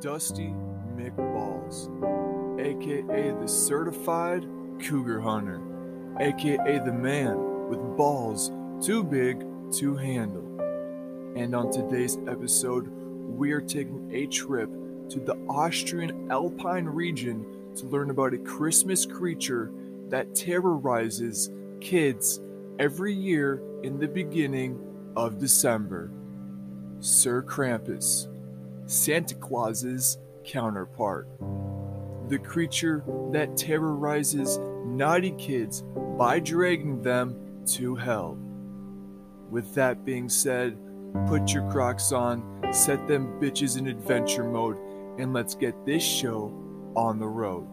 Dusty 0.00 0.54
McBalls, 0.96 1.88
aka 2.60 3.32
the 3.40 3.48
certified 3.48 4.46
cougar 4.80 5.20
hunter, 5.20 5.60
aka 6.20 6.78
the 6.84 6.92
man 6.92 7.68
with 7.68 7.80
balls 7.96 8.52
too 8.80 9.02
big 9.02 9.44
to 9.72 9.96
handle. 9.96 10.44
And 11.36 11.54
on 11.54 11.70
today's 11.70 12.18
episode, 12.26 12.88
we 12.88 13.52
are 13.52 13.60
taking 13.60 14.10
a 14.12 14.26
trip 14.26 14.70
to 15.10 15.20
the 15.20 15.36
Austrian 15.48 16.30
Alpine 16.30 16.86
region 16.86 17.46
to 17.76 17.86
learn 17.86 18.10
about 18.10 18.34
a 18.34 18.38
Christmas 18.38 19.06
creature 19.06 19.70
that 20.08 20.34
terrorizes 20.34 21.50
kids 21.80 22.40
every 22.78 23.14
year 23.14 23.62
in 23.82 23.98
the 23.98 24.08
beginning 24.08 24.78
of 25.16 25.38
December. 25.38 26.10
Sir 27.00 27.42
Krampus, 27.42 28.26
Santa 28.86 29.34
Claus's 29.34 30.18
counterpart. 30.44 31.28
The 32.28 32.38
creature 32.38 33.04
that 33.32 33.56
terrorizes 33.56 34.58
naughty 34.84 35.32
kids 35.32 35.82
by 36.18 36.40
dragging 36.40 37.02
them 37.02 37.64
to 37.66 37.94
hell. 37.94 38.38
With 39.50 39.74
that 39.74 40.04
being 40.04 40.28
said, 40.28 40.76
put 41.26 41.52
your 41.52 41.68
crocs 41.70 42.12
on, 42.12 42.42
set 42.72 43.08
them 43.08 43.40
bitches 43.40 43.78
in 43.78 43.86
adventure 43.86 44.44
mode, 44.44 44.76
and 45.18 45.32
let's 45.32 45.54
get 45.54 45.86
this 45.86 46.02
show 46.02 46.52
on 46.94 47.18
the 47.18 47.26
road. 47.26 47.66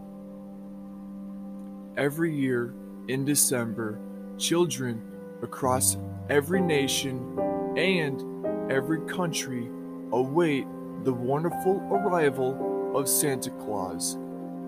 Every 1.97 2.33
year 2.33 2.73
in 3.07 3.25
December, 3.25 3.99
children 4.37 5.01
across 5.41 5.97
every 6.29 6.61
nation 6.61 7.37
and 7.77 8.71
every 8.71 9.01
country 9.01 9.67
await 10.11 10.65
the 11.03 11.13
wonderful 11.13 11.79
arrival 11.91 12.93
of 12.95 13.07
Santa 13.07 13.51
Claus 13.51 14.15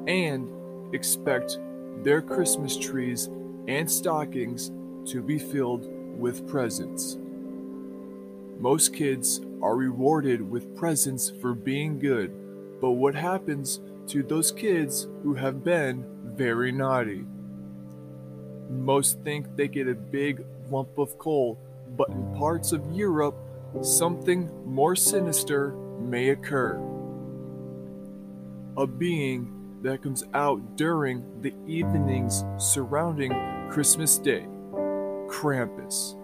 and 0.08 0.50
expect 0.94 1.58
their 2.04 2.22
Christmas 2.22 2.78
trees 2.78 3.30
and 3.68 3.90
stockings 3.90 4.72
to 5.06 5.22
be 5.22 5.40
filled 5.40 5.90
with 6.18 6.48
presents. 6.48 7.18
Most 8.60 8.94
kids 8.94 9.40
are 9.62 9.76
rewarded 9.76 10.42
with 10.50 10.76
presents 10.76 11.32
for 11.42 11.54
being 11.54 12.00
good, 12.00 12.32
but 12.82 12.92
what 12.92 13.14
happens 13.14 13.80
to 14.08 14.24
those 14.24 14.52
kids 14.52 15.08
who 15.22 15.36
have 15.36 15.64
been 15.64 16.06
very 16.36 16.72
naughty? 16.72 17.24
Most 18.70 19.20
think 19.24 19.56
they 19.56 19.68
get 19.68 19.88
a 19.88 19.94
big 19.94 20.44
lump 20.72 20.98
of 20.98 21.18
coal, 21.20 21.60
but 21.96 22.10
in 22.10 22.36
parts 22.36 22.72
of 22.72 22.92
Europe, 22.92 23.36
something 23.82 24.50
more 24.66 24.96
sinister 24.96 25.72
may 26.00 26.30
occur. 26.30 26.82
A 28.76 28.88
being 28.88 29.54
that 29.84 30.02
comes 30.02 30.24
out 30.34 30.76
during 30.76 31.24
the 31.42 31.54
evenings 31.68 32.44
surrounding 32.58 33.32
Christmas 33.70 34.18
Day 34.18 34.48
Krampus. 35.28 36.16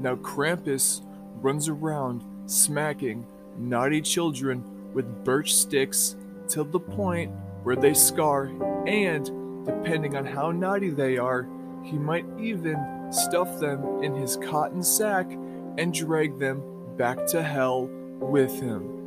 Now, 0.00 0.16
Krampus 0.16 1.02
runs 1.40 1.68
around 1.68 2.24
smacking 2.46 3.26
naughty 3.58 4.00
children 4.00 4.64
with 4.94 5.24
birch 5.24 5.54
sticks 5.54 6.16
till 6.48 6.64
the 6.64 6.80
point 6.80 7.32
where 7.62 7.76
they 7.76 7.94
scar, 7.94 8.50
and 8.86 9.66
depending 9.66 10.16
on 10.16 10.24
how 10.24 10.50
naughty 10.50 10.90
they 10.90 11.18
are, 11.18 11.46
he 11.84 11.98
might 11.98 12.26
even 12.38 13.08
stuff 13.10 13.58
them 13.60 14.02
in 14.02 14.14
his 14.14 14.36
cotton 14.36 14.82
sack 14.82 15.30
and 15.78 15.94
drag 15.94 16.38
them 16.38 16.62
back 16.96 17.26
to 17.26 17.42
hell 17.42 17.88
with 18.20 18.60
him. 18.60 19.00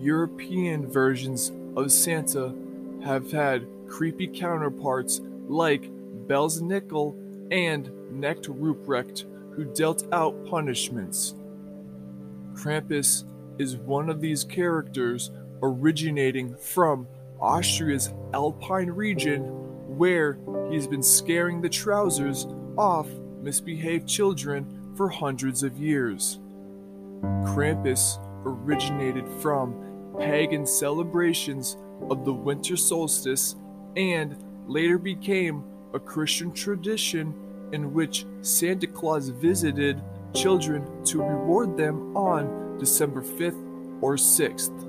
European 0.00 0.86
versions 0.86 1.52
of 1.76 1.92
Santa 1.92 2.54
have 3.04 3.30
had 3.30 3.66
creepy 3.88 4.26
counterparts 4.26 5.20
like 5.48 5.90
Belsnickel 6.26 7.14
and 7.50 7.90
Knecht 8.12 8.46
Ruprecht, 8.46 9.24
who 9.54 9.64
dealt 9.64 10.06
out 10.12 10.46
punishments. 10.46 11.34
Krampus 12.54 13.24
is 13.58 13.76
one 13.76 14.08
of 14.08 14.20
these 14.20 14.44
characters 14.44 15.30
originating 15.62 16.56
from 16.56 17.06
Austria's 17.40 18.12
Alpine 18.34 18.90
region, 18.90 19.42
where 19.96 20.38
he's 20.70 20.86
been 20.86 21.02
scaring 21.02 21.60
the 21.60 21.68
trousers 21.68 22.46
off 22.76 23.08
misbehaved 23.42 24.06
children 24.06 24.92
for 24.96 25.08
hundreds 25.08 25.62
of 25.62 25.78
years. 25.78 26.38
Krampus 27.22 28.18
originated 28.44 29.26
from 29.40 30.14
pagan 30.18 30.66
celebrations 30.66 31.76
of 32.10 32.24
the 32.24 32.32
winter 32.32 32.76
solstice 32.76 33.56
and 33.96 34.36
later 34.66 34.98
became 34.98 35.64
a 35.94 35.98
Christian 35.98 36.52
tradition 36.52 37.34
in 37.72 37.92
which 37.92 38.26
Santa 38.42 38.86
Claus 38.86 39.28
visited 39.28 40.00
children 40.34 41.04
to 41.04 41.22
reward 41.22 41.76
them 41.76 42.16
on 42.16 42.78
December 42.78 43.22
5th 43.22 43.62
or 44.00 44.16
6th. 44.16 44.86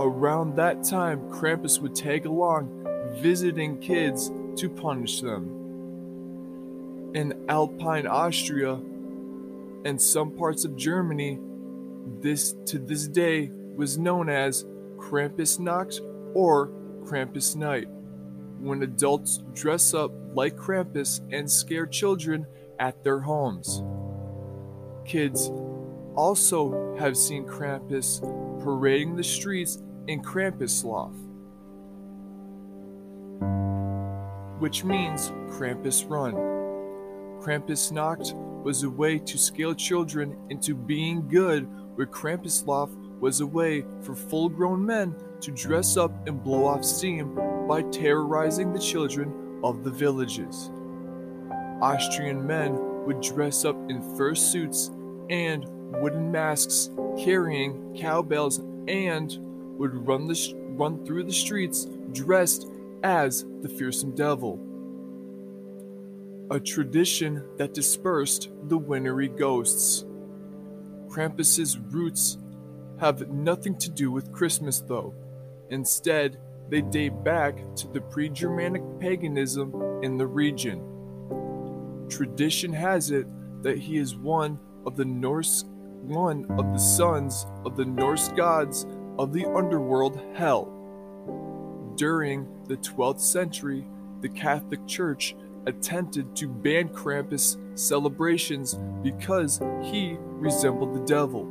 Around 0.00 0.56
that 0.56 0.82
time, 0.82 1.20
Krampus 1.30 1.80
would 1.80 1.94
tag 1.94 2.24
along 2.26 2.76
visiting 3.20 3.78
kids 3.78 4.30
to 4.56 4.68
punish 4.68 5.20
them. 5.20 5.56
In 7.14 7.44
Alpine 7.48 8.06
Austria 8.06 8.74
and 9.84 10.00
some 10.00 10.30
parts 10.30 10.64
of 10.64 10.76
Germany, 10.76 11.38
this 12.20 12.54
to 12.66 12.78
this 12.78 13.08
day 13.08 13.50
was 13.76 13.98
known 13.98 14.28
as 14.28 14.64
Krampusnacht 14.96 16.00
or 16.34 16.68
Krampus 17.04 17.56
Night, 17.56 17.88
when 18.60 18.82
adults 18.82 19.40
dress 19.54 19.94
up 19.94 20.12
like 20.34 20.56
Krampus 20.56 21.20
and 21.32 21.50
scare 21.50 21.86
children 21.86 22.46
at 22.78 23.02
their 23.02 23.20
homes. 23.20 23.82
Kids 25.04 25.50
also 26.14 26.96
have 26.98 27.16
seen 27.16 27.44
Krampus 27.44 28.20
parading 28.62 29.16
the 29.16 29.24
streets 29.24 29.78
in 30.06 30.22
Krampuslauf, 30.22 31.14
which 34.60 34.84
means 34.84 35.30
Krampus 35.48 36.08
Run. 36.08 36.34
Krampusnacht 37.40 38.34
was 38.62 38.82
a 38.82 38.90
way 38.90 39.18
to 39.18 39.38
scale 39.38 39.74
children 39.74 40.36
into 40.50 40.74
being 40.74 41.26
good, 41.28 41.66
where 41.96 42.06
Krampuslauf 42.06 42.90
was 43.18 43.40
a 43.40 43.46
way 43.46 43.84
for 44.02 44.14
full 44.14 44.48
grown 44.48 44.84
men 44.84 45.14
to 45.40 45.50
dress 45.50 45.96
up 45.96 46.12
and 46.26 46.42
blow 46.42 46.66
off 46.66 46.84
steam 46.84 47.38
by 47.70 47.82
terrorizing 47.82 48.72
the 48.72 48.80
children 48.80 49.32
of 49.62 49.84
the 49.84 49.90
villages. 49.92 50.72
Austrian 51.80 52.44
men 52.44 52.76
would 53.06 53.20
dress 53.20 53.64
up 53.64 53.76
in 53.88 54.02
fur 54.16 54.34
suits 54.34 54.90
and 55.30 55.64
wooden 56.02 56.32
masks 56.32 56.90
carrying 57.16 57.96
cowbells 57.96 58.58
and 58.88 59.38
would 59.78 59.94
run, 60.04 60.26
the, 60.26 60.52
run 60.70 61.06
through 61.06 61.22
the 61.22 61.32
streets 61.32 61.86
dressed 62.10 62.66
as 63.04 63.44
the 63.62 63.68
fearsome 63.68 64.16
devil. 64.16 64.58
A 66.50 66.58
tradition 66.58 67.44
that 67.56 67.72
dispersed 67.72 68.50
the 68.64 68.78
wintry 68.78 69.28
ghosts. 69.28 70.04
Krampus's 71.08 71.78
roots 71.78 72.36
have 72.98 73.30
nothing 73.30 73.78
to 73.78 73.88
do 73.88 74.10
with 74.10 74.32
Christmas, 74.32 74.80
though. 74.80 75.14
Instead, 75.70 76.40
they 76.70 76.82
date 76.82 77.24
back 77.24 77.56
to 77.76 77.88
the 77.88 78.00
pre 78.00 78.28
Germanic 78.28 78.82
paganism 79.00 80.00
in 80.02 80.16
the 80.16 80.26
region. 80.26 80.82
Tradition 82.08 82.72
has 82.72 83.10
it 83.10 83.26
that 83.62 83.78
he 83.78 83.98
is 83.98 84.16
one 84.16 84.58
of 84.86 84.96
the 84.96 85.04
Norse 85.04 85.64
one 86.02 86.46
of 86.58 86.72
the 86.72 86.78
sons 86.78 87.46
of 87.66 87.76
the 87.76 87.84
Norse 87.84 88.28
gods 88.28 88.86
of 89.18 89.32
the 89.32 89.44
underworld 89.46 90.18
Hell. 90.34 90.72
During 91.96 92.48
the 92.66 92.78
12th 92.78 93.20
century, 93.20 93.86
the 94.22 94.28
Catholic 94.28 94.86
Church 94.86 95.36
attempted 95.66 96.34
to 96.36 96.48
ban 96.48 96.88
Krampus 96.88 97.58
celebrations 97.78 98.78
because 99.02 99.60
he 99.82 100.16
resembled 100.18 100.94
the 100.94 101.04
devil. 101.04 101.44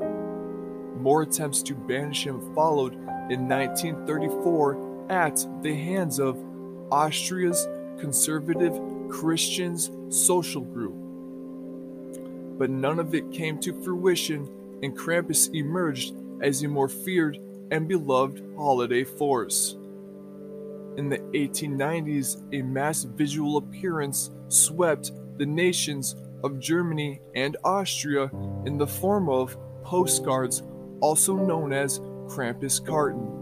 More 1.00 1.22
attempts 1.22 1.62
to 1.64 1.76
banish 1.76 2.26
him 2.26 2.54
followed 2.56 2.94
in 3.30 3.48
1934 3.48 4.89
at 5.10 5.46
the 5.62 5.74
hands 5.74 6.20
of 6.20 6.38
Austria's 6.92 7.68
conservative 8.00 8.80
Christians 9.10 9.92
social 10.10 10.62
group, 10.62 10.96
but 12.58 12.70
none 12.70 13.00
of 13.00 13.14
it 13.16 13.32
came 13.32 13.60
to 13.60 13.84
fruition, 13.84 14.48
and 14.82 14.98
Krampus 14.98 15.54
emerged 15.54 16.14
as 16.42 16.64
a 16.64 16.68
more 16.68 16.88
feared 16.88 17.40
and 17.72 17.88
beloved 17.88 18.44
holiday 18.56 19.04
force. 19.04 19.76
In 20.98 21.10
the 21.10 21.20
1890s, 21.34 22.42
a 22.54 22.62
mass 22.62 23.04
visual 23.04 23.58
appearance 23.58 24.32
swept 24.48 25.12
the 25.38 25.46
nations 25.46 26.16
of 26.44 26.60
Germany 26.60 27.22
and 27.36 27.58
Austria 27.64 28.30
in 28.66 28.78
the 28.78 28.88
form 28.88 29.30
of 29.30 29.58
postcards, 29.84 30.64
also 31.00 31.36
known 31.36 31.72
as 31.74 32.00
Krampuskarten. 32.28 33.39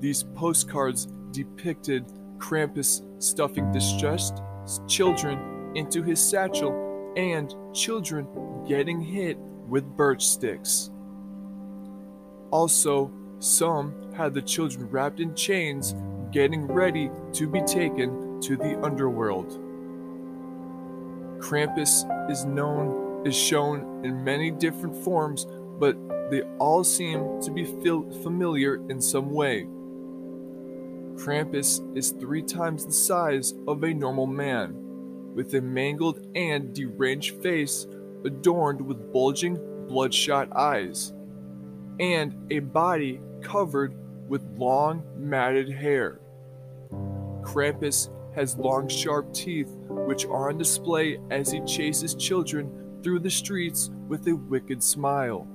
These 0.00 0.24
postcards 0.34 1.06
depicted 1.30 2.06
Krampus 2.38 3.02
stuffing 3.22 3.70
distressed 3.70 4.42
children 4.88 5.72
into 5.74 6.02
his 6.02 6.20
satchel 6.20 7.12
and 7.16 7.54
children 7.74 8.26
getting 8.66 9.00
hit 9.00 9.36
with 9.68 9.84
birch 9.96 10.26
sticks. 10.26 10.90
Also, 12.50 13.12
some 13.38 14.12
had 14.14 14.34
the 14.34 14.42
children 14.42 14.88
wrapped 14.90 15.20
in 15.20 15.34
chains 15.34 15.94
getting 16.32 16.66
ready 16.66 17.10
to 17.32 17.46
be 17.46 17.60
taken 17.62 18.40
to 18.40 18.56
the 18.56 18.80
underworld. 18.82 19.58
Krampus 21.40 22.04
is 22.30 22.44
known 22.44 23.26
is 23.26 23.36
shown 23.36 24.02
in 24.04 24.24
many 24.24 24.50
different 24.50 24.96
forms, 25.04 25.46
but 25.78 25.96
they 26.30 26.42
all 26.58 26.82
seem 26.82 27.40
to 27.42 27.50
be 27.50 27.64
familiar 27.64 28.76
in 28.88 29.00
some 29.00 29.30
way. 29.30 29.66
Krampus 31.20 31.82
is 31.94 32.12
three 32.12 32.42
times 32.42 32.86
the 32.86 32.92
size 32.92 33.52
of 33.68 33.84
a 33.84 33.92
normal 33.92 34.26
man, 34.26 34.72
with 35.34 35.52
a 35.52 35.60
mangled 35.60 36.26
and 36.34 36.74
deranged 36.74 37.42
face 37.42 37.86
adorned 38.24 38.80
with 38.80 39.12
bulging, 39.12 39.58
bloodshot 39.86 40.48
eyes, 40.56 41.12
and 42.00 42.34
a 42.50 42.60
body 42.60 43.20
covered 43.42 43.94
with 44.30 44.42
long, 44.56 45.04
matted 45.14 45.70
hair. 45.70 46.20
Krampus 47.42 48.08
has 48.34 48.56
long, 48.56 48.88
sharp 48.88 49.30
teeth, 49.34 49.76
which 49.88 50.24
are 50.24 50.48
on 50.48 50.56
display 50.56 51.18
as 51.30 51.52
he 51.52 51.60
chases 51.66 52.14
children 52.14 52.98
through 53.02 53.18
the 53.18 53.30
streets 53.30 53.90
with 54.08 54.26
a 54.26 54.34
wicked 54.34 54.82
smile. 54.82 55.46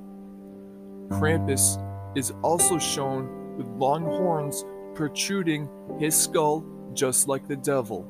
Krampus 1.10 1.82
is 2.16 2.34
also 2.44 2.78
shown 2.78 3.58
with 3.58 3.66
long 3.66 4.04
horns 4.04 4.64
protruding 4.96 5.70
his 6.00 6.16
skull 6.16 6.66
just 6.94 7.28
like 7.28 7.48
the 7.48 7.56
devil. 7.56 8.10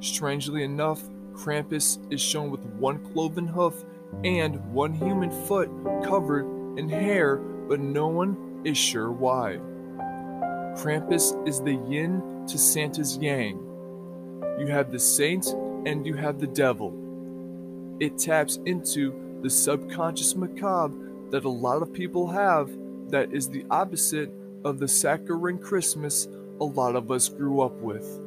Strangely 0.00 0.62
enough, 0.62 1.02
Krampus 1.32 1.98
is 2.12 2.20
shown 2.20 2.50
with 2.50 2.64
one 2.64 2.98
cloven 3.12 3.46
hoof 3.46 3.84
and 4.22 4.64
one 4.72 4.92
human 4.94 5.30
foot 5.46 5.68
covered 6.04 6.46
in 6.78 6.88
hair, 6.88 7.36
but 7.36 7.80
no 7.80 8.06
one 8.06 8.62
is 8.64 8.78
sure 8.78 9.10
why. 9.10 9.58
Krampus 10.76 11.46
is 11.46 11.60
the 11.60 11.74
yin 11.88 12.44
to 12.46 12.58
Santa's 12.58 13.16
yang. 13.16 13.58
You 14.58 14.66
have 14.68 14.92
the 14.92 15.00
saint 15.00 15.46
and 15.86 16.06
you 16.06 16.14
have 16.14 16.38
the 16.38 16.46
devil. 16.46 16.94
It 18.00 18.18
taps 18.18 18.58
into 18.64 19.40
the 19.42 19.50
subconscious 19.50 20.36
macabre 20.36 20.96
that 21.30 21.44
a 21.44 21.48
lot 21.48 21.82
of 21.82 21.92
people 21.92 22.28
have 22.28 22.70
that 23.10 23.32
is 23.32 23.48
the 23.48 23.64
opposite 23.70 24.30
of 24.64 24.78
the 24.78 24.88
saccharine 24.88 25.58
Christmas 25.58 26.26
a 26.60 26.64
lot 26.64 26.96
of 26.96 27.10
us 27.10 27.28
grew 27.28 27.60
up 27.60 27.74
with. 27.80 28.20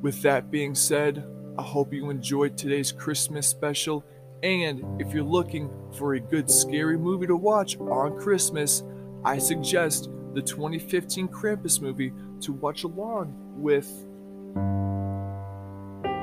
With 0.00 0.22
that 0.22 0.50
being 0.50 0.74
said, 0.74 1.24
I 1.58 1.62
hope 1.62 1.92
you 1.92 2.10
enjoyed 2.10 2.56
today's 2.56 2.92
Christmas 2.92 3.46
special. 3.46 4.04
And 4.42 5.00
if 5.00 5.12
you're 5.12 5.22
looking 5.22 5.70
for 5.96 6.14
a 6.14 6.20
good 6.20 6.50
scary 6.50 6.98
movie 6.98 7.26
to 7.26 7.36
watch 7.36 7.78
on 7.78 8.18
Christmas, 8.18 8.82
I 9.24 9.38
suggest 9.38 10.10
the 10.34 10.42
2015 10.42 11.28
Krampus 11.28 11.80
movie 11.80 12.12
to 12.40 12.52
watch 12.52 12.84
along 12.84 13.34
with 13.56 13.86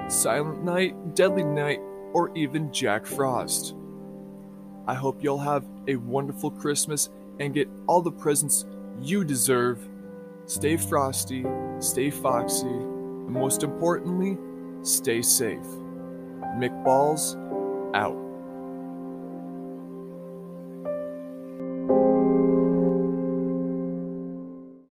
Silent 0.10 0.64
Night, 0.64 1.16
Deadly 1.16 1.44
Night, 1.44 1.80
or 2.14 2.36
even 2.36 2.74
Jack 2.74 3.06
Frost. 3.06 3.76
I 4.88 4.96
hope 4.96 5.24
you'll 5.24 5.38
have 5.38 5.66
a 5.88 5.96
wonderful 5.96 6.50
Christmas 6.50 7.10
and 7.40 7.54
get 7.54 7.70
all 7.88 8.02
the 8.02 8.12
presents 8.12 8.66
you 9.02 9.24
deserve. 9.24 9.80
Stay 10.46 10.78
frosty, 10.78 11.46
stay 11.80 12.10
foxy, 12.10 12.68
and 12.68 13.30
most 13.30 13.64
importantly, 13.64 14.38
stay 14.84 15.22
safe. 15.22 15.66
Mick 16.58 16.84
Balls, 16.84 17.36
out. 17.94 18.29